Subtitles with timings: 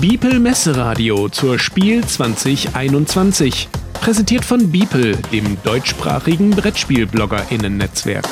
[0.00, 3.68] Biepel Messeradio zur Spiel 2021.
[3.94, 8.24] Präsentiert von Biepel, dem deutschsprachigen Brettspiel-BloggerInnen-Netzwerk.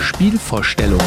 [0.00, 1.00] Spielvorstellung.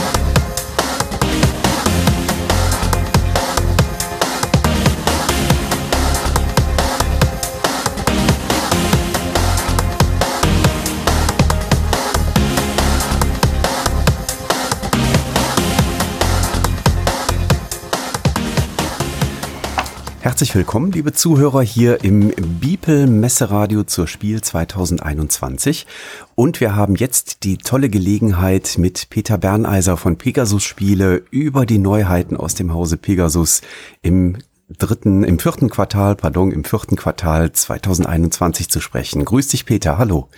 [20.37, 25.87] Herzlich willkommen, liebe Zuhörer, hier im Bipel Messeradio zur Spiel 2021.
[26.35, 31.79] Und wir haben jetzt die tolle Gelegenheit, mit Peter Berneiser von Pegasus Spiele über die
[31.79, 33.63] Neuheiten aus dem Hause Pegasus
[34.03, 34.37] im
[34.69, 39.25] dritten, im vierten Quartal, pardon, im vierten Quartal 2021 zu sprechen.
[39.25, 39.97] Grüß dich, Peter.
[39.97, 40.29] Hallo.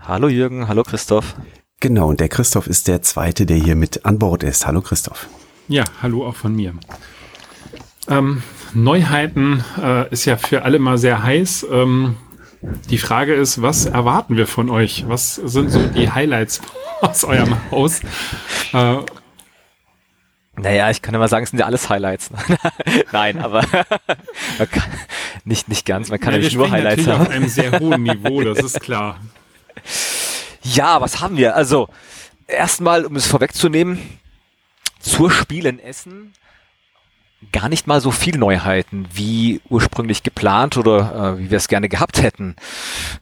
[0.00, 0.68] Hallo Jürgen.
[0.68, 1.34] Hallo Christoph.
[1.80, 2.08] Genau.
[2.08, 4.66] Und der Christoph ist der zweite, der hier mit an Bord ist.
[4.66, 5.28] Hallo Christoph.
[5.66, 6.74] Ja, hallo auch von mir.
[8.06, 8.42] Ähm,
[8.74, 11.66] Neuheiten äh, ist ja für alle mal sehr heiß.
[11.70, 12.16] Ähm,
[12.90, 15.04] die Frage ist, was erwarten wir von euch?
[15.08, 16.60] Was sind so die Highlights
[17.00, 18.00] aus eurem Haus?
[18.72, 18.96] Äh,
[20.56, 22.30] naja, ich kann mal sagen, es sind ja alles Highlights.
[23.12, 23.62] Nein, aber
[24.70, 24.82] kann,
[25.44, 26.10] nicht, nicht ganz.
[26.10, 27.22] Man kann ja, nicht nur Highlights haben.
[27.22, 29.20] auf einem sehr hohen Niveau, das ist klar.
[30.62, 31.56] Ja, was haben wir?
[31.56, 31.88] Also,
[32.46, 33.98] erstmal, um es vorwegzunehmen,
[35.00, 36.32] zur Spiel in Essen
[37.52, 41.88] gar nicht mal so viel Neuheiten wie ursprünglich geplant oder äh, wie wir es gerne
[41.88, 42.56] gehabt hätten.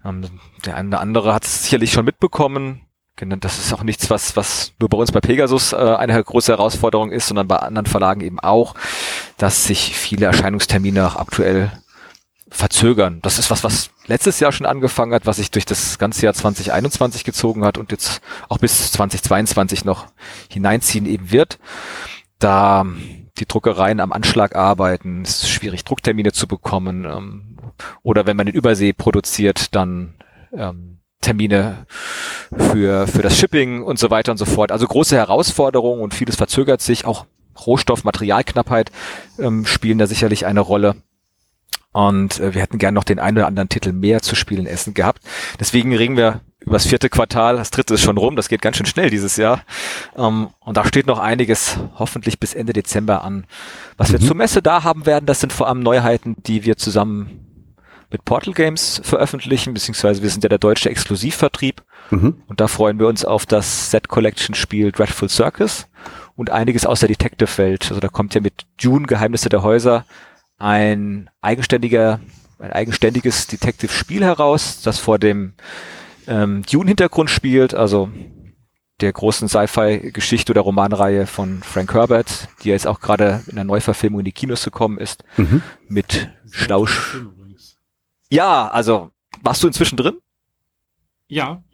[0.05, 2.83] Ähm, der eine oder andere hat es sicherlich schon mitbekommen.
[3.17, 7.13] Das ist auch nichts, was, was nur bei uns bei Pegasus äh, eine große Herausforderung
[7.13, 8.75] ist, sondern bei anderen Verlagen eben auch,
[9.37, 11.71] dass sich viele Erscheinungstermine auch aktuell
[12.49, 13.21] verzögern.
[13.23, 16.35] Das ist was, was letztes Jahr schon angefangen hat, was sich durch das ganze Jahr
[16.35, 20.07] 2021 gezogen hat und jetzt auch bis 2022 noch
[20.51, 21.59] hineinziehen eben wird.
[22.39, 22.85] Da
[23.39, 27.05] die Druckereien am Anschlag arbeiten, es ist schwierig, Drucktermine zu bekommen.
[27.05, 27.57] Ähm,
[28.03, 30.15] oder wenn man in Übersee produziert, dann
[30.53, 31.87] ähm, Termine
[32.57, 34.73] für, für das Shipping und so weiter und so fort.
[34.73, 37.07] Also große Herausforderungen und vieles verzögert sich.
[37.07, 37.27] Auch
[37.67, 38.91] Rohstoff, Materialknappheit
[39.39, 40.97] ähm, spielen da sicherlich eine Rolle.
[41.93, 44.95] Und äh, wir hätten gern noch den einen oder anderen Titel mehr zu spielen Essen
[44.95, 45.23] gehabt.
[45.61, 48.77] Deswegen reden wir über das vierte Quartal, das dritte ist schon rum, das geht ganz
[48.77, 49.63] schön schnell dieses Jahr.
[50.17, 53.45] Ähm, und da steht noch einiges, hoffentlich bis Ende Dezember an.
[53.97, 54.13] Was mhm.
[54.13, 57.43] wir zur Messe da haben werden, das sind vor allem Neuheiten, die wir zusammen
[58.11, 61.83] mit Portal Games veröffentlichen, beziehungsweise wir sind ja der deutsche Exklusivvertrieb.
[62.11, 62.43] Mhm.
[62.47, 65.89] Und da freuen wir uns auf das Set Collection Spiel Dreadful Circus
[66.37, 67.87] und einiges aus der Detective-Welt.
[67.89, 70.05] Also da kommt ja mit Dune Geheimnisse der Häuser
[70.63, 72.21] ein eigenständiger,
[72.61, 75.55] ein eigenständiges Detective-Spiel heraus, das vor dem
[76.29, 78.11] ähm, Dune-Hintergrund spielt, also
[79.01, 84.21] der großen Sci-Fi-Geschichte oder Romanreihe von Frank Herbert, die jetzt auch gerade in der Neuverfilmung
[84.21, 85.63] in die Kinos gekommen ist, mhm.
[85.89, 87.17] mit Schlausch.
[88.31, 89.11] Ja, also
[89.43, 90.19] warst du inzwischen drin?
[91.27, 91.65] Ja.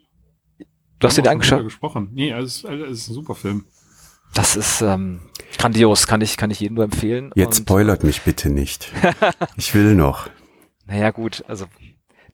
[0.97, 1.63] Du hast den angeschaut?
[1.63, 2.09] gesprochen.
[2.13, 3.65] Nee, es ist, es ist ein super Film.
[4.33, 5.21] Das ist ähm,
[5.57, 7.31] grandios, kann ich, kann ich jedem nur empfehlen.
[7.35, 8.91] Jetzt Und, spoilert mich bitte nicht.
[9.57, 10.29] ich will noch.
[10.85, 11.65] Naja, gut, also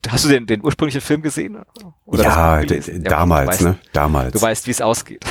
[0.08, 1.58] Hast du den, den ursprünglichen Film gesehen?
[2.12, 3.78] Ja, ja damals, ne?
[3.92, 4.32] Damals.
[4.32, 5.24] Du weißt, wie es ausgeht.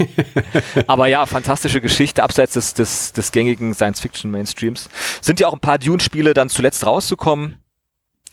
[0.86, 4.88] Aber ja, fantastische Geschichte, abseits des, des, des gängigen Science-Fiction-Mainstreams.
[5.20, 7.58] Sind ja auch ein paar Dune-Spiele dann zuletzt rauszukommen.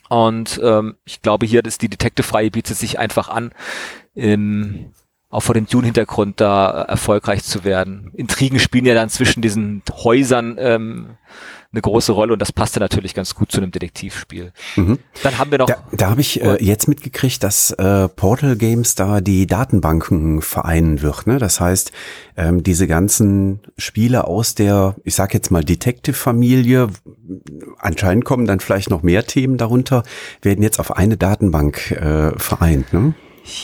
[0.09, 3.51] Und ähm, ich glaube, hier ist die Detective-Reihe bietet sich einfach an,
[4.15, 4.91] ähm,
[5.29, 8.11] auch vor dem Dune-Hintergrund da erfolgreich zu werden.
[8.15, 11.17] Intrigen spielen ja dann zwischen diesen Häusern ähm,
[11.71, 14.51] eine große Rolle und das passte natürlich ganz gut zu einem Detektivspiel.
[14.75, 14.97] Mhm.
[15.21, 15.67] Dann haben wir noch.
[15.67, 21.03] Da, da habe ich äh, jetzt mitgekriegt, dass äh, Portal Games da die Datenbanken vereinen
[21.03, 21.27] wird.
[21.27, 21.37] Ne?
[21.37, 21.91] Das heißt,
[22.35, 26.87] ähm, diese ganzen Spiele aus der, ich sag jetzt mal, Detective-Familie,
[27.77, 30.01] anscheinend kommen dann vielleicht noch mehr Themen darunter,
[30.41, 32.91] werden jetzt auf eine Datenbank äh, vereint.
[32.93, 33.13] Ne?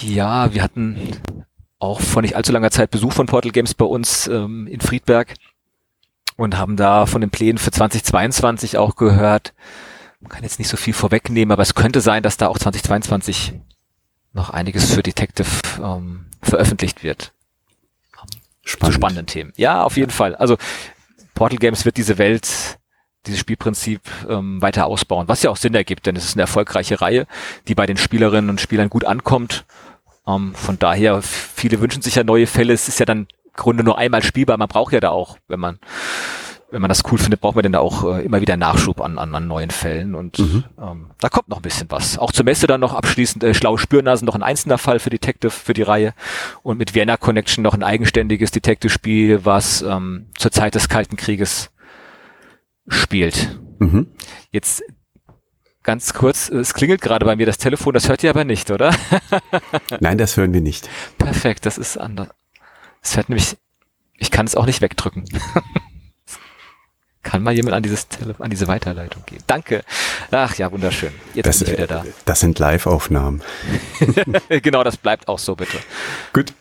[0.04, 0.98] Ja, wir hatten
[1.80, 5.34] auch vor nicht allzu langer Zeit Besuch von Portal Games bei uns ähm, in Friedberg
[6.38, 9.54] und haben da von den Plänen für 2022 auch gehört.
[10.20, 13.54] Man kann jetzt nicht so viel vorwegnehmen, aber es könnte sein, dass da auch 2022
[14.34, 15.48] noch einiges für Detective
[15.82, 17.34] ähm, veröffentlicht wird.
[18.64, 18.92] Spannend.
[18.92, 19.54] Zu spannenden Themen.
[19.56, 20.12] Ja, auf jeden.
[20.12, 20.36] Fall.
[20.36, 20.58] Also
[21.36, 22.80] Portal Games wird diese Welt,
[23.26, 27.02] dieses Spielprinzip ähm, weiter ausbauen, was ja auch Sinn ergibt, denn es ist eine erfolgreiche
[27.02, 27.28] Reihe,
[27.68, 29.66] die bei den Spielerinnen und Spielern gut ankommt.
[30.28, 32.74] Ähm, von daher, viele wünschen sich ja neue Fälle.
[32.74, 34.58] Es ist ja dann Grunde nur einmal spielbar.
[34.58, 35.80] Man braucht ja da auch, wenn man
[36.72, 39.34] wenn man das cool findet, braucht man dann auch äh, immer wieder Nachschub an, an,
[39.34, 40.64] an neuen Fällen und mhm.
[40.78, 42.18] ähm, da kommt noch ein bisschen was.
[42.18, 45.52] Auch zur Messe dann noch abschließend äh, Schlaue Spürnasen noch ein einzelner Fall für Detective
[45.52, 46.14] für die Reihe
[46.64, 51.72] und mit Vienna Connection noch ein eigenständiges Detective-Spiel, was ähm, zur Zeit des Kalten Krieges
[52.88, 53.60] spielt.
[53.80, 54.08] Mhm.
[54.52, 54.84] Jetzt
[55.86, 58.94] ganz kurz, es klingelt gerade bei mir das Telefon, das hört ihr aber nicht, oder?
[60.00, 60.90] Nein, das hören wir nicht.
[61.18, 62.30] Perfekt, das ist anders.
[63.02, 63.56] Es hört nämlich,
[64.18, 65.26] ich kann es auch nicht wegdrücken.
[67.24, 69.42] Kann mal jemand an dieses Tele an diese Weiterleitung gehen?
[69.48, 69.84] Danke.
[70.30, 71.12] Ach ja, wunderschön.
[71.34, 72.06] Jetzt das, bin ich wieder da.
[72.26, 73.42] Das sind Live-Aufnahmen.
[74.62, 75.80] genau, das bleibt auch so, bitte.
[76.34, 76.54] Gut.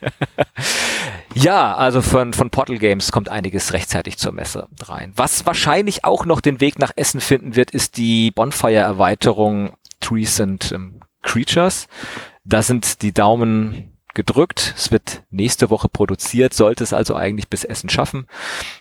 [1.34, 5.12] ja, also von, von Portal Games kommt einiges rechtzeitig zur Messe rein.
[5.16, 10.72] Was wahrscheinlich auch noch den Weg nach Essen finden wird, ist die Bonfire-Erweiterung Trees and
[10.72, 11.88] um, Creatures.
[12.44, 14.74] Da sind die Daumen gedrückt.
[14.76, 18.26] Es wird nächste Woche produziert, sollte es also eigentlich bis Essen schaffen.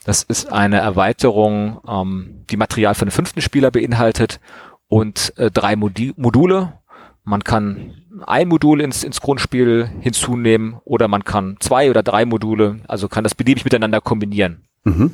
[0.06, 4.40] Das ist eine Erweiterung, ähm, die Material für den fünften Spieler beinhaltet
[4.88, 6.80] und äh, drei Modi Module.
[7.26, 7.96] Man kann
[8.26, 13.24] ein Modul ins, ins Grundspiel hinzunehmen oder man kann zwei oder drei Module, also kann
[13.24, 14.64] das beliebig miteinander kombinieren.
[14.84, 15.12] Mhm.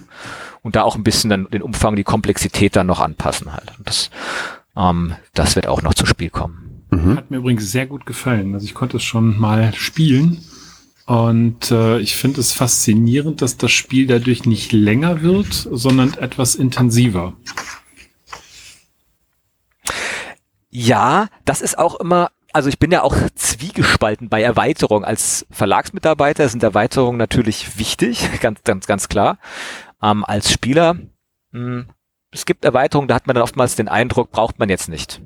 [0.61, 3.73] Und da auch ein bisschen dann den Umfang, die Komplexität dann noch anpassen halt.
[3.77, 4.11] Und das,
[4.75, 6.83] ähm, das wird auch noch zu Spiel kommen.
[6.91, 7.15] Mhm.
[7.15, 8.53] Hat mir übrigens sehr gut gefallen.
[8.53, 10.43] Also ich konnte es schon mal spielen.
[11.05, 16.55] Und äh, ich finde es faszinierend, dass das Spiel dadurch nicht länger wird, sondern etwas
[16.55, 17.33] intensiver.
[20.71, 25.05] Ja, das ist auch immer, also ich bin ja auch zwiegespalten bei Erweiterungen.
[25.05, 29.37] Als Verlagsmitarbeiter sind Erweiterungen natürlich wichtig, ganz, ganz, ganz klar.
[30.01, 31.09] Ähm, als Spieler, mh,
[31.51, 31.89] hm,
[32.31, 35.21] es gibt Erweiterungen, da hat man dann oftmals den Eindruck, braucht man jetzt nicht.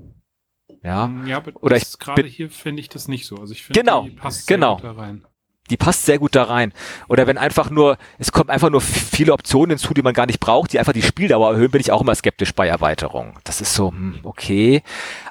[0.84, 3.38] Ja, ja aber oder ich gerade hier finde ich das nicht so.
[3.38, 4.80] Also ich finde, genau, die passt sehr genau.
[4.80, 5.26] da rein.
[5.70, 6.74] Die passt sehr gut da rein.
[7.08, 10.40] Oder wenn einfach nur, es kommen einfach nur viele Optionen hinzu, die man gar nicht
[10.40, 13.34] braucht, die einfach die Spieldauer erhöhen, bin ich auch immer skeptisch bei Erweiterungen.
[13.44, 14.84] Das ist so, hm, okay.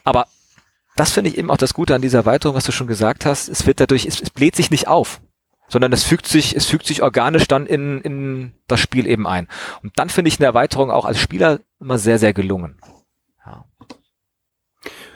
[0.02, 0.26] Aber
[0.96, 3.48] das finde ich eben auch das Gute an dieser Erweiterung, was du schon gesagt hast.
[3.48, 5.20] Es wird dadurch, es, es bläht sich nicht auf,
[5.69, 9.48] sondern es fügt sich, es fügt sich organisch dann in, in das Spiel eben ein.
[9.82, 12.81] Und dann finde ich eine Erweiterung auch als Spieler immer sehr, sehr gelungen.
[13.46, 13.64] Ja.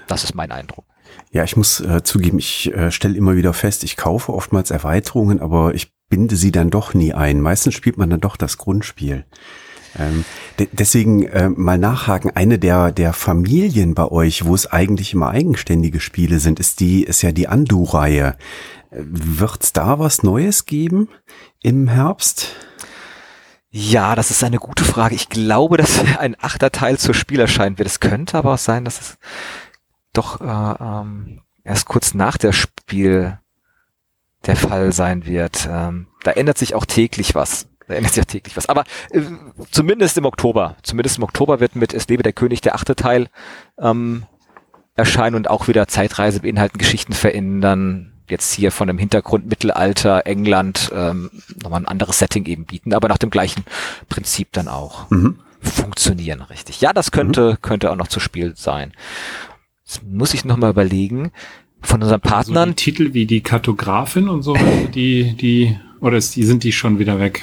[0.06, 0.84] Das ist mein Eindruck.
[1.30, 5.40] Ja, ich muss äh, zugeben, ich äh, stelle immer wieder fest, ich kaufe oftmals Erweiterungen,
[5.40, 7.40] aber ich binde sie dann doch nie ein.
[7.40, 9.24] Meistens spielt man dann doch das Grundspiel.
[9.98, 10.24] Ähm,
[10.58, 12.30] de deswegen äh, mal nachhaken.
[12.34, 17.04] Eine der der Familien bei euch, wo es eigentlich immer eigenständige Spiele sind, ist die
[17.04, 18.36] ist ja die Andu-Reihe.
[18.90, 21.08] Wird's da was Neues geben
[21.62, 22.54] im Herbst?
[23.70, 25.14] Ja, das ist eine gute Frage.
[25.14, 27.88] Ich glaube, dass ein achter Teil zur Spiel erscheinen wird.
[27.88, 29.18] Es könnte aber auch sein, dass es
[30.18, 30.44] doch äh,
[30.82, 33.38] ähm, erst kurz nach der Spiel
[34.46, 35.68] der Fall sein wird.
[35.70, 37.68] Ähm, da ändert sich auch täglich was.
[37.86, 38.68] Da ändert sich auch täglich was.
[38.68, 39.22] Aber äh,
[39.70, 43.28] zumindest im Oktober, zumindest im Oktober wird mit Es lebe der König der achte Teil
[43.78, 44.24] ähm,
[44.94, 48.12] erscheinen und auch wieder Zeitreise beinhalten, Geschichten verändern.
[48.28, 51.30] Jetzt hier von dem Hintergrund Mittelalter, England, ähm,
[51.62, 53.64] nochmal ein anderes Setting eben bieten, aber nach dem gleichen
[54.08, 55.08] Prinzip dann auch.
[55.10, 56.80] Mhm funktionieren, richtig.
[56.80, 57.62] Ja, das könnte, mhm.
[57.62, 58.92] könnte auch noch zu Spiel sein.
[59.88, 61.32] Jetzt muss ich nochmal überlegen.
[61.80, 62.70] Von unseren Partnern.
[62.70, 64.54] Also Titel wie die Kartografin und so,
[64.94, 67.42] die, die, oder ist die, sind die schon wieder weg?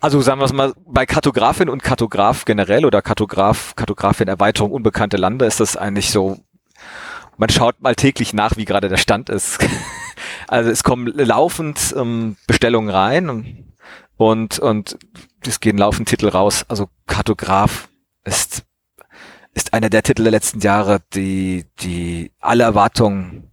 [0.00, 5.16] Also sagen wir es mal, bei Kartografin und Kartograf generell oder Kartograf, Kartografin Erweiterung unbekannte
[5.16, 6.38] Lande ist das eigentlich so,
[7.36, 9.58] man schaut mal täglich nach, wie gerade der Stand ist.
[10.46, 13.66] also es kommen laufend ähm, Bestellungen rein und,
[14.16, 14.98] und, und
[15.44, 16.64] es gehen laufend Titel raus.
[16.68, 17.88] Also Kartograf
[18.24, 18.62] ist
[19.56, 23.50] ist einer der Titel der letzten Jahre, die, die alle Erwartungen,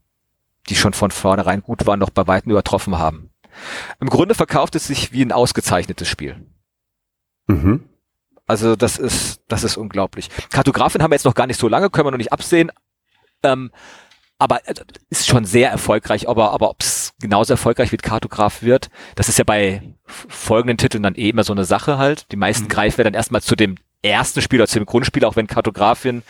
[0.69, 3.29] die schon von vornherein gut waren, noch bei Weitem übertroffen haben.
[4.01, 6.45] Im Grunde verkauft es sich wie ein ausgezeichnetes Spiel.
[7.47, 7.85] Mhm.
[8.47, 10.29] Also das ist, das ist unglaublich.
[10.49, 12.69] Kartografin haben wir jetzt noch gar nicht so lange, können wir noch nicht absehen.
[13.41, 13.71] Ähm,
[14.37, 14.73] aber äh,
[15.09, 19.37] ist schon sehr erfolgreich, aber, aber ob es genauso erfolgreich wie Kartograf wird, das ist
[19.37, 22.29] ja bei folgenden Titeln dann eh immer so eine Sache halt.
[22.33, 22.69] Die meisten mhm.
[22.69, 26.23] greifen ja dann erstmal zu dem ersten Spiel oder zu dem Grundspiel, auch wenn Kartografin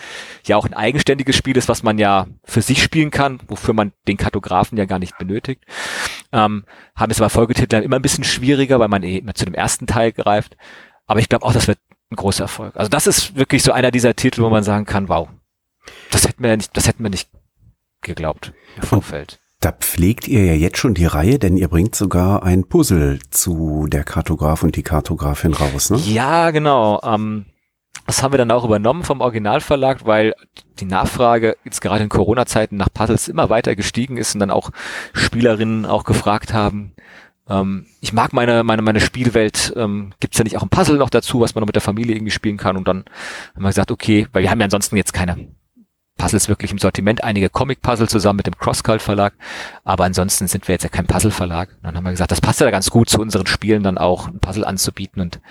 [0.45, 3.91] ja auch ein eigenständiges Spiel ist, was man ja für sich spielen kann, wofür man
[4.07, 5.63] den Kartografen ja gar nicht benötigt.
[6.31, 6.65] Ähm,
[6.95, 9.53] haben es aber Folgetitel dann immer ein bisschen schwieriger, weil man eh immer zu dem
[9.53, 10.55] ersten Teil greift.
[11.05, 11.79] Aber ich glaube auch, das wird
[12.11, 12.75] ein großer Erfolg.
[12.75, 15.27] Also das ist wirklich so einer dieser Titel, wo man sagen kann, wow,
[16.11, 17.29] das hätten wir ja nicht, das hätten wir nicht
[18.01, 19.39] geglaubt im Vorfeld.
[19.59, 23.87] Da pflegt ihr ja jetzt schon die Reihe, denn ihr bringt sogar ein Puzzle zu
[23.87, 25.97] der Kartograf und die Kartografin raus, ne?
[25.99, 27.01] Ja, genau.
[27.01, 27.45] Ähm,
[28.05, 30.33] das haben wir dann auch übernommen vom Originalverlag, weil
[30.79, 34.71] die Nachfrage jetzt gerade in Corona-Zeiten nach Puzzles immer weiter gestiegen ist und dann auch
[35.13, 36.93] Spielerinnen auch gefragt haben,
[37.49, 41.09] ähm, ich mag meine, meine, meine Spielwelt, ähm, gibt ja nicht auch ein Puzzle noch
[41.09, 42.77] dazu, was man noch mit der Familie irgendwie spielen kann?
[42.77, 43.05] Und dann
[43.55, 45.49] haben wir gesagt, okay, weil wir haben ja ansonsten jetzt keine
[46.17, 49.33] Puzzles wirklich im Sortiment, einige Comic-Puzzle zusammen mit dem Crosscult Verlag,
[49.83, 51.69] aber ansonsten sind wir jetzt ja kein Puzzle-Verlag.
[51.81, 54.39] Dann haben wir gesagt, das passt ja ganz gut zu unseren Spielen dann auch ein
[54.39, 55.21] Puzzle anzubieten.
[55.21, 55.41] Und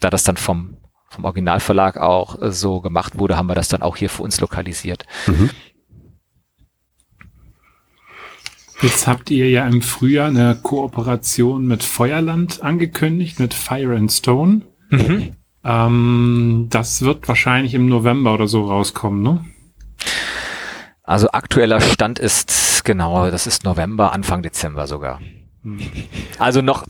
[0.00, 0.76] da das dann vom,
[1.08, 4.40] vom Originalverlag auch äh, so gemacht wurde, haben wir das dann auch hier für uns
[4.40, 5.04] lokalisiert.
[5.26, 5.50] Mhm.
[8.80, 14.62] Jetzt habt ihr ja im Frühjahr eine Kooperation mit Feuerland angekündigt, mit Fire and Stone.
[14.90, 15.32] Mhm.
[15.64, 19.44] Ähm, das wird wahrscheinlich im November oder so rauskommen, ne?
[21.02, 25.20] Also aktueller Stand ist genau, das ist November, Anfang Dezember sogar.
[25.62, 25.80] Hm.
[26.38, 26.86] Also noch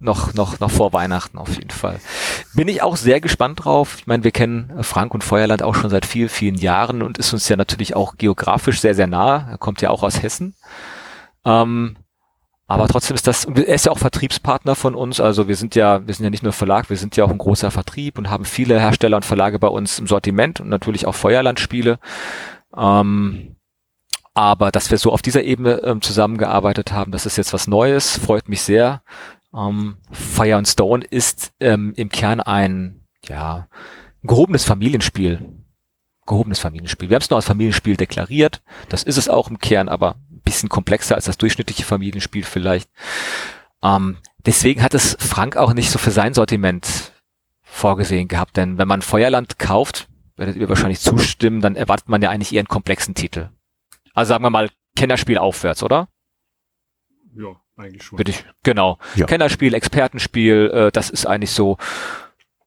[0.00, 2.00] noch noch noch vor Weihnachten auf jeden Fall.
[2.54, 3.96] Bin ich auch sehr gespannt drauf.
[3.98, 7.32] Ich meine, wir kennen Frank und Feuerland auch schon seit vielen vielen Jahren und ist
[7.32, 9.48] uns ja natürlich auch geografisch sehr sehr nah.
[9.50, 10.54] Er kommt ja auch aus Hessen.
[11.44, 11.96] Ähm,
[12.70, 16.06] aber trotzdem ist das, er ist ja auch Vertriebspartner von uns, also wir sind ja,
[16.06, 18.44] wir sind ja nicht nur Verlag, wir sind ja auch ein großer Vertrieb und haben
[18.44, 21.98] viele Hersteller und Verlage bei uns im Sortiment und natürlich auch Feuerlandspiele.
[22.76, 23.56] Ähm,
[24.34, 28.16] aber dass wir so auf dieser Ebene ähm, zusammengearbeitet haben, das ist jetzt was Neues,
[28.16, 29.02] freut mich sehr.
[29.54, 33.68] Ähm, Fire and Stone ist ähm, im Kern ein, ja,
[34.22, 35.56] gehobenes Familienspiel.
[36.26, 37.08] Gehobenes Familienspiel.
[37.08, 38.62] Wir haben es nur als Familienspiel deklariert.
[38.88, 42.88] Das ist es auch im Kern, aber ein bisschen komplexer als das durchschnittliche Familienspiel vielleicht.
[43.82, 47.12] Ähm, deswegen hat es Frank auch nicht so für sein Sortiment
[47.62, 52.30] vorgesehen gehabt, denn wenn man Feuerland kauft, werdet ihr wahrscheinlich zustimmen, dann erwartet man ja
[52.30, 53.50] eigentlich eher einen komplexen Titel.
[54.14, 56.08] Also sagen wir mal Kennerspiel aufwärts, oder?
[57.34, 58.16] Ja, eigentlich schon.
[58.16, 58.98] Bitte ich, genau.
[59.14, 59.26] Ja.
[59.26, 61.78] Kennerspiel, Expertenspiel, äh, das ist eigentlich so,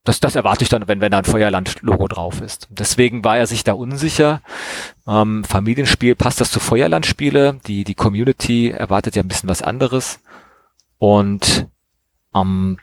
[0.03, 2.67] das, das erwarte ich dann, wenn, wenn da ein Feuerland-Logo drauf ist.
[2.69, 4.41] Deswegen war er sich da unsicher.
[5.07, 7.59] Ähm, Familienspiel, passt das zu Feuerland-Spiele?
[7.67, 10.19] Die, die Community erwartet ja ein bisschen was anderes.
[10.97, 11.67] Und
[12.35, 12.79] ähm,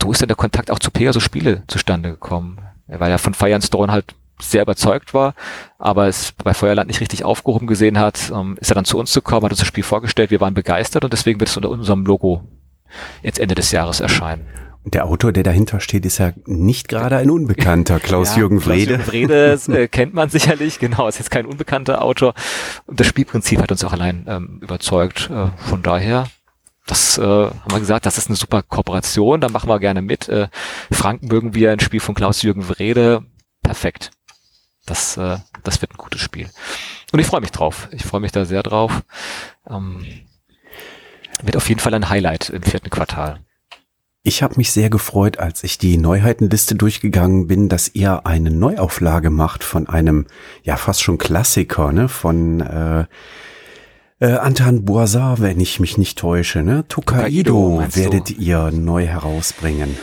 [0.00, 2.58] so ist dann der Kontakt auch zu Pegasus Spiele zustande gekommen
[2.98, 5.34] weil er von Fire and Stone halt sehr überzeugt war,
[5.78, 9.12] aber es bei Feuerland nicht richtig aufgehoben gesehen hat, ähm, ist er dann zu uns
[9.12, 12.04] gekommen, hat uns das Spiel vorgestellt, wir waren begeistert und deswegen wird es unter unserem
[12.04, 12.42] Logo
[13.22, 14.46] jetzt Ende des Jahres erscheinen.
[14.84, 18.98] Der Autor, der dahinter steht, ist ja nicht gerade ein Unbekannter, Klaus-Jürgen ja, Wrede.
[18.98, 22.34] Klaus Wrede äh, kennt man sicherlich, genau, ist jetzt kein unbekannter Autor.
[22.86, 25.30] Und das Spielprinzip hat uns auch allein ähm, überzeugt.
[25.30, 26.26] Äh, von daher
[26.86, 30.28] das äh, haben wir gesagt, das ist eine super Kooperation, da machen wir gerne mit.
[30.28, 30.48] Äh,
[30.90, 33.22] Franken mögen wir ein Spiel von Klaus-Jürgen Wrede.
[33.62, 34.10] Perfekt.
[34.86, 36.48] Das, äh, das wird ein gutes Spiel.
[37.12, 37.88] Und ich freue mich drauf.
[37.92, 39.02] Ich freue mich da sehr drauf.
[39.68, 40.04] Ähm,
[41.42, 43.40] wird auf jeden Fall ein Highlight im vierten Quartal.
[44.24, 49.30] Ich habe mich sehr gefreut, als ich die Neuheitenliste durchgegangen bin, dass ihr eine Neuauflage
[49.30, 50.26] macht von einem,
[50.62, 53.04] ja fast schon Klassiker, ne, von äh,
[54.20, 56.84] äh, Antan Boisar, wenn ich mich nicht täusche, ne?
[56.86, 58.34] Tokaido, Tokaido werdet du?
[58.34, 59.96] ihr neu herausbringen.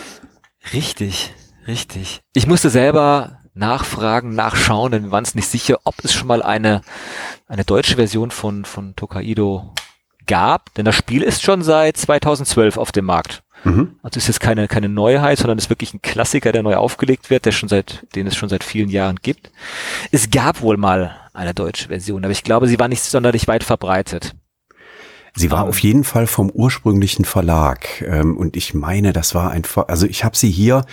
[0.74, 1.34] Richtig,
[1.66, 2.20] richtig.
[2.34, 6.42] Ich musste selber nachfragen, nachschauen, denn wir waren uns nicht sicher, ob es schon mal
[6.42, 6.82] eine,
[7.48, 9.74] eine deutsche Version von, von Tokaido
[10.26, 13.44] gab, denn das Spiel ist schon seit 2012 auf dem Markt.
[13.64, 13.96] Mhm.
[14.02, 17.46] Also ist jetzt keine, keine Neuheit, sondern ist wirklich ein Klassiker, der neu aufgelegt wird,
[17.46, 19.52] der schon seit, den es schon seit vielen Jahren gibt.
[20.12, 23.64] Es gab wohl mal eine deutsche Version, aber ich glaube, sie war nicht sonderlich weit
[23.64, 24.36] verbreitet.
[25.36, 29.64] Sie war auf jeden Fall vom ursprünglichen Verlag ähm, und ich meine, das war ein,
[29.88, 30.86] also ich habe sie hier,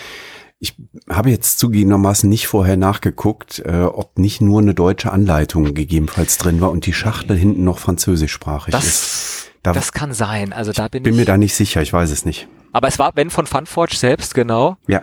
[0.59, 0.75] ich
[1.11, 6.61] habe jetzt zugegebenermaßen nicht vorher nachgeguckt, äh, ob nicht nur eine deutsche Anleitung gegebenenfalls drin
[6.61, 9.51] war und die Schachtel hinten noch französischsprachig das, ist.
[9.63, 10.53] Da, das kann sein.
[10.53, 11.19] Also da bin, bin ich.
[11.19, 12.49] mir da nicht sicher, ich weiß es nicht.
[12.73, 14.77] Aber es war Ben von Funforge selbst, genau.
[14.87, 15.03] Ja.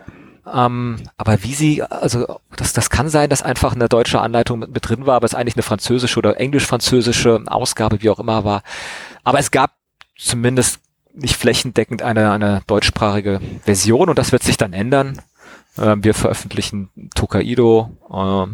[0.51, 4.73] Ähm, aber wie sie, also das, das kann sein, dass einfach eine deutsche Anleitung mit,
[4.73, 8.63] mit drin war, aber es eigentlich eine französische oder englisch-französische Ausgabe, wie auch immer war.
[9.23, 9.71] Aber es gab
[10.17, 10.79] zumindest
[11.13, 15.21] nicht flächendeckend eine, eine deutschsprachige Version und das wird sich dann ändern.
[15.77, 18.47] Ähm, wir veröffentlichen Tokaido äh,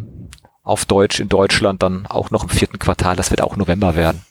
[0.63, 3.15] auf Deutsch in Deutschland dann auch noch im vierten Quartal.
[3.15, 4.21] Das wird auch November werden.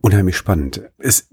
[0.00, 0.80] Unheimlich spannend.
[0.98, 1.28] Ist,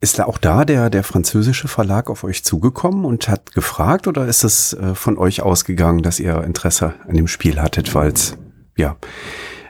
[0.00, 4.26] ist da auch da der, der französische Verlag auf euch zugekommen und hat gefragt oder
[4.26, 8.36] ist es äh, von euch ausgegangen, dass ihr Interesse an dem Spiel hattet, weil es
[8.76, 8.96] ja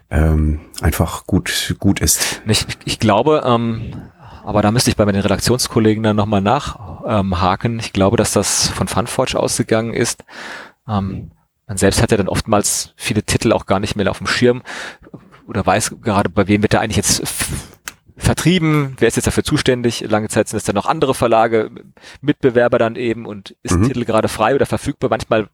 [0.08, 2.42] ähm, einfach gut, gut ist?
[2.46, 3.92] Ich, ich glaube, ähm,
[4.44, 7.72] aber da müsste ich bei den Redaktionskollegen dann nochmal nachhaken.
[7.74, 10.24] Ähm, ich glaube, dass das von Funforge ausgegangen ist.
[10.88, 11.30] Ähm,
[11.66, 14.62] man selbst hat ja dann oftmals viele Titel auch gar nicht mehr auf dem Schirm
[15.46, 17.22] oder weiß gerade, bei wem wird er eigentlich jetzt
[18.16, 20.00] vertrieben, wer ist jetzt dafür zuständig?
[20.08, 21.70] Lange Zeit sind es dann noch andere Verlage,
[22.20, 23.82] Mitbewerber dann eben und ist mhm.
[23.82, 25.10] ein Titel gerade frei oder verfügbar.
[25.10, 25.48] Manchmal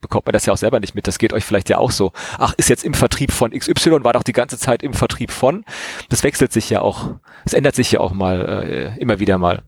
[0.00, 1.06] bekommt man das ja auch selber nicht mit.
[1.06, 2.12] Das geht euch vielleicht ja auch so.
[2.38, 5.64] Ach, ist jetzt im Vertrieb von XY, war doch die ganze Zeit im Vertrieb von.
[6.08, 8.64] Das wechselt sich ja auch, es ändert sich ja auch mal,
[8.96, 9.62] äh, immer wieder mal.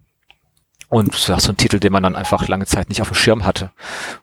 [0.89, 3.45] Und ja, so ein Titel, den man dann einfach lange Zeit nicht auf dem Schirm
[3.45, 3.73] hatte.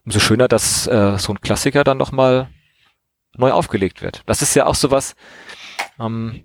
[0.04, 2.50] Umso schöner, dass äh, so ein Klassiker dann nochmal
[3.38, 4.24] neu aufgelegt wird.
[4.26, 5.16] Das ist ja auch sowas,
[6.00, 6.44] ähm,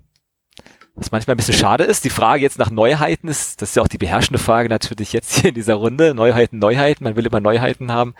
[1.01, 2.05] was manchmal ein bisschen schade ist.
[2.05, 5.33] Die Frage jetzt nach Neuheiten ist, das ist ja auch die beherrschende Frage natürlich jetzt
[5.33, 6.13] hier in dieser Runde.
[6.13, 8.13] Neuheiten, Neuheiten, man will immer Neuheiten haben.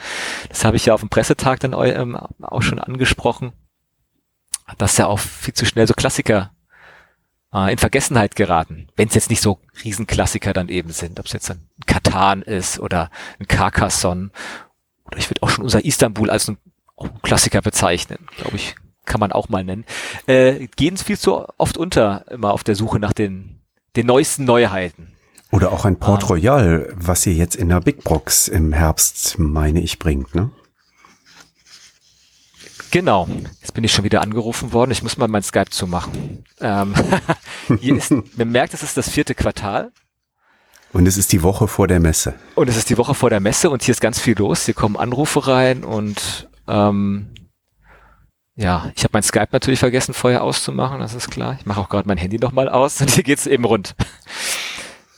[0.49, 3.53] Das habe ich ja auf dem Pressetag dann ähm, auch schon angesprochen,
[4.79, 6.51] dass ja auch viel zu schnell so Klassiker
[7.53, 8.87] äh, in Vergessenheit geraten.
[8.95, 12.79] Wenn es jetzt nicht so Riesenklassiker dann eben sind, ob es jetzt ein Katan ist
[12.79, 14.31] oder ein Carcassonne
[15.05, 16.57] oder ich würde auch schon unser Istanbul als ein,
[16.97, 18.75] ein Klassiker bezeichnen, glaube ich,
[19.11, 19.83] kann man auch mal nennen,
[20.25, 23.59] äh, gehen viel zu oft unter, immer auf der Suche nach den,
[23.97, 25.11] den neuesten Neuheiten.
[25.51, 26.27] Oder auch ein Port ah.
[26.27, 30.49] Royal, was ihr jetzt in der Big Box im Herbst, meine ich, bringt, ne?
[32.91, 33.27] Genau.
[33.59, 34.91] Jetzt bin ich schon wieder angerufen worden.
[34.91, 36.45] Ich muss mal mein Skype zumachen.
[36.61, 36.93] Ähm,
[37.79, 39.91] hier ist, man merkt, es ist das vierte Quartal.
[40.93, 42.33] Und es ist die Woche vor der Messe.
[42.55, 44.65] Und es ist die Woche vor der Messe und hier ist ganz viel los.
[44.65, 47.30] Hier kommen Anrufe rein und ähm,
[48.61, 51.57] ja, ich habe mein Skype natürlich vergessen vorher auszumachen, das ist klar.
[51.59, 53.95] Ich mache auch gerade mein Handy nochmal aus und hier geht's eben rund.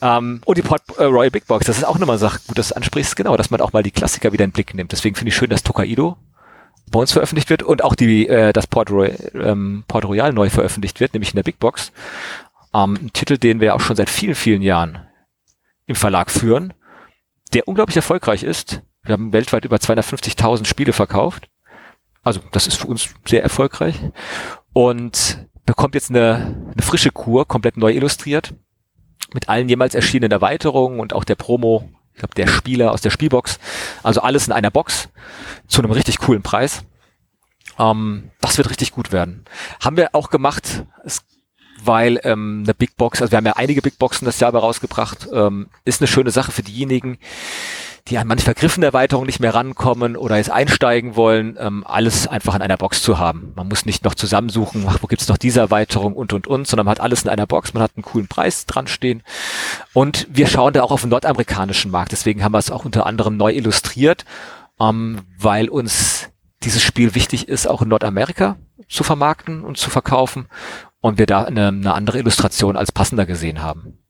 [0.01, 2.69] ähm, und die Port äh, Royal Big Box, das ist auch nochmal Sache, gut, dass
[2.69, 4.93] du ansprichst, genau, dass man auch mal die Klassiker wieder in den Blick nimmt.
[4.93, 6.15] Deswegen finde ich schön, dass Tokaido
[6.89, 10.49] bei uns veröffentlicht wird und auch die, äh, das Port, Royal, ähm, Port Royal neu
[10.49, 11.91] veröffentlicht wird, nämlich in der Big Box.
[12.73, 14.99] Ähm, ein Titel, den wir auch schon seit vielen, vielen Jahren
[15.85, 16.73] im Verlag führen,
[17.53, 18.81] der unglaublich erfolgreich ist.
[19.03, 21.49] Wir haben weltweit über 250.000 Spiele verkauft.
[22.23, 23.95] Also das ist für uns sehr erfolgreich.
[24.71, 28.53] Und bekommt jetzt eine, eine frische Kur, komplett neu illustriert,
[29.33, 33.09] mit allen jemals erschienenen Erweiterungen und auch der Promo, ich glaube, der Spieler aus der
[33.09, 33.59] Spielbox.
[34.03, 35.09] Also alles in einer Box
[35.67, 36.83] zu einem richtig coolen Preis.
[37.79, 39.45] Ähm, das wird richtig gut werden.
[39.79, 41.23] Haben wir auch gemacht, es,
[41.83, 45.27] weil ähm, eine Big Box, also wir haben ja einige Big Boxen das Jahr rausgebracht,
[45.33, 47.17] ähm, ist eine schöne Sache für diejenigen,
[48.09, 52.53] die an manch vergriffene Erweiterungen nicht mehr rankommen oder jetzt einsteigen wollen, ähm, alles einfach
[52.53, 53.53] in einer Box zu haben.
[53.55, 56.85] Man muss nicht noch zusammensuchen, ach, wo gibt's noch diese Erweiterung und und und, sondern
[56.85, 59.23] man hat alles in einer Box, man hat einen coolen Preis dran stehen.
[59.93, 63.05] Und wir schauen da auch auf den nordamerikanischen Markt, deswegen haben wir es auch unter
[63.05, 64.25] anderem neu illustriert,
[64.81, 66.29] ähm, weil uns
[66.63, 68.57] dieses Spiel wichtig ist, auch in Nordamerika
[68.89, 70.47] zu vermarkten und zu verkaufen
[70.99, 74.02] und wir da eine, eine andere Illustration als passender gesehen haben.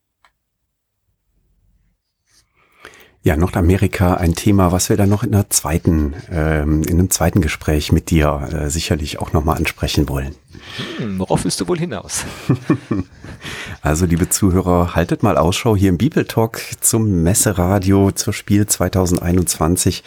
[3.25, 7.39] Ja, Nordamerika, ein Thema, was wir dann noch in einer zweiten, ähm, in einem zweiten
[7.39, 10.35] Gespräch mit dir äh, sicherlich auch nochmal ansprechen wollen.
[10.97, 12.25] Hm, worauf willst du wohl hinaus?
[13.81, 20.03] also, liebe Zuhörer, haltet mal Ausschau hier im Bibeltalk zum Messeradio zur Spiel 2021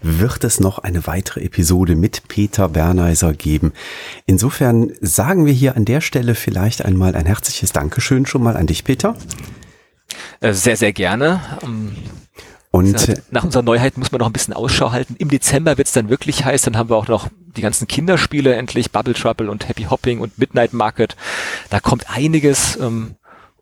[0.00, 3.72] wird es noch eine weitere Episode mit Peter Berneiser geben.
[4.24, 8.66] Insofern sagen wir hier an der Stelle vielleicht einmal ein herzliches Dankeschön schon mal an
[8.66, 9.16] dich, Peter.
[10.40, 11.40] Äh, sehr, sehr gerne.
[11.62, 11.96] Ähm,
[12.70, 15.16] und nach unserer Neuheit muss man noch ein bisschen Ausschau halten.
[15.18, 16.62] Im Dezember wird es dann wirklich heiß.
[16.62, 20.38] Dann haben wir auch noch die ganzen Kinderspiele endlich, Bubble Trouble und Happy Hopping und
[20.38, 21.16] Midnight Market.
[21.70, 22.76] Da kommt einiges.
[22.76, 23.16] Ähm,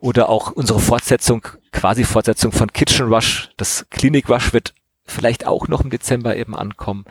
[0.05, 3.49] oder auch unsere Fortsetzung, quasi Fortsetzung von Kitchen Rush.
[3.57, 4.75] Das Clinic Rush wird
[5.07, 7.07] vielleicht auch noch im Dezember eben ankommen.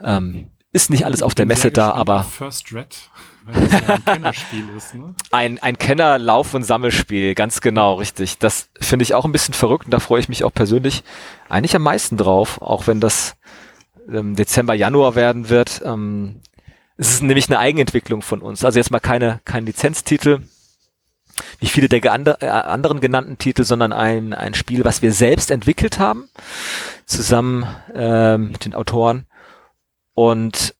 [0.00, 2.22] Ähm, ist nicht alles auf der Messe da, aber.
[2.22, 2.96] First Red
[3.54, 5.14] ein Kennerspiel ist, ne?
[5.30, 8.38] Ein, ein Kenner-Lauf- und Sammelspiel, ganz genau, richtig.
[8.38, 11.02] Das finde ich auch ein bisschen verrückt und da freue ich mich auch persönlich
[11.48, 13.36] eigentlich am meisten drauf, auch wenn das
[14.08, 15.82] ähm, Dezember, Januar werden wird.
[15.84, 16.40] Ähm,
[16.96, 18.64] es ist nämlich eine Eigenentwicklung von uns.
[18.64, 20.40] Also jetzt mal keine, kein Lizenztitel,
[21.58, 25.98] wie viele der äh, anderen genannten Titel, sondern ein, ein Spiel, was wir selbst entwickelt
[25.98, 26.28] haben,
[27.06, 29.26] zusammen äh, mit den Autoren.
[30.14, 30.74] Und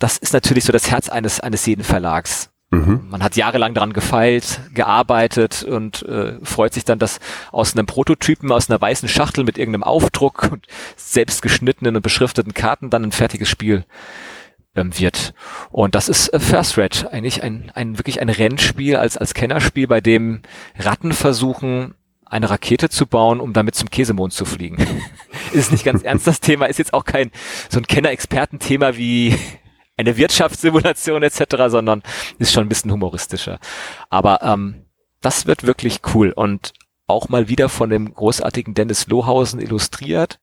[0.00, 2.50] das ist natürlich so das Herz eines, eines jeden Verlags.
[2.70, 3.08] Mhm.
[3.10, 7.18] Man hat jahrelang daran gefeilt, gearbeitet und äh, freut sich dann, dass
[7.50, 12.54] aus einem Prototypen, aus einer weißen Schachtel mit irgendeinem Aufdruck und selbst geschnittenen und beschrifteten
[12.54, 13.84] Karten dann ein fertiges Spiel
[14.76, 15.34] ähm, wird.
[15.70, 19.88] Und das ist äh, First Red, eigentlich ein, ein wirklich ein Rennspiel als, als Kennerspiel,
[19.88, 20.42] bei dem
[20.78, 24.76] Ratten versuchen, eine Rakete zu bauen, um damit zum Käsemond zu fliegen.
[25.52, 27.32] ist nicht ganz ernst das Thema, ist jetzt auch kein
[27.68, 29.36] so ein Kenner-Experten-Thema wie
[30.00, 32.02] eine Wirtschaftssimulation etc., sondern
[32.38, 33.58] ist schon ein bisschen humoristischer.
[34.08, 34.86] Aber ähm,
[35.20, 36.72] das wird wirklich cool und
[37.06, 40.38] auch mal wieder von dem großartigen Dennis Lohausen illustriert,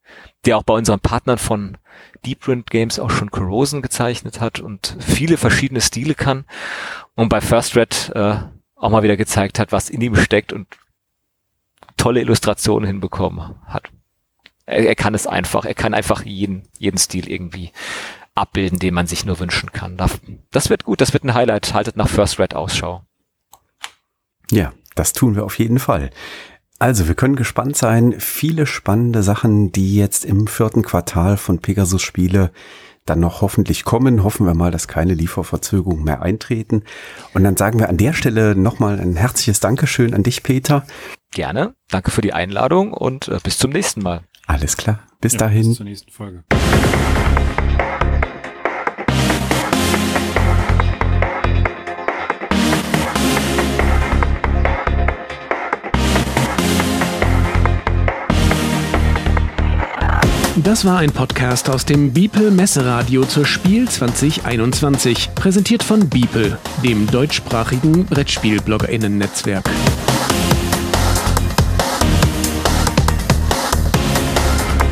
[0.46, 1.78] der auch bei unseren Partnern von
[2.26, 6.46] Deep Print Games auch schon Corrosion gezeichnet hat und viele verschiedene Stile kann
[7.16, 8.36] und bei First Red äh,
[8.76, 10.68] auch mal wieder gezeigt hat, was in ihm steckt und
[11.96, 13.90] tolle Illustrationen hinbekommen hat.
[14.66, 15.66] Er, er kann es einfach.
[15.66, 17.72] Er kann einfach jeden, jeden Stil irgendwie
[18.38, 19.98] abbilden, den man sich nur wünschen kann.
[20.52, 21.02] Das wird gut.
[21.02, 21.74] Das wird ein Highlight.
[21.74, 23.04] Haltet nach First Red Ausschau.
[24.52, 26.10] Ja, das tun wir auf jeden Fall.
[26.80, 28.16] Also, wir können gespannt sein.
[28.20, 32.52] Viele spannende Sachen, die jetzt im vierten Quartal von Pegasus Spiele
[33.06, 34.24] dann noch hoffentlich kommen.
[34.24, 36.84] Hoffen wir mal, dass keine Lieferverzögerungen mehr eintreten.
[37.34, 40.86] Und dann sagen wir an der Stelle nochmal ein herzliches Dankeschön an dich, Peter.
[41.32, 41.74] Gerne.
[41.90, 44.22] Danke für die Einladung und äh, bis zum nächsten Mal.
[44.46, 45.00] Alles klar.
[45.20, 45.68] Bis ja, dahin.
[45.68, 46.44] Bis zur nächsten Folge.
[60.68, 67.10] Das war ein Podcast aus dem Biepel Messeradio zur Spiel 2021, präsentiert von Biepel, dem
[67.10, 69.64] deutschsprachigen Brettspiel-BloggerInnen-Netzwerk.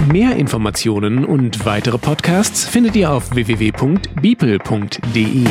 [0.09, 5.43] Mehr Informationen und weitere Podcasts findet ihr auf www.beeple.de.